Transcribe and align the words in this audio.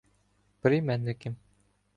Прийменники 0.61 1.37